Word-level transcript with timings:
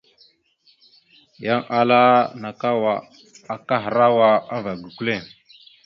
Yan 1.45 1.61
ala: 1.79 2.01
nakawa 2.41 2.93
akahərawa 3.55 4.29
ava 4.55 4.71
gukəle. 4.81 5.15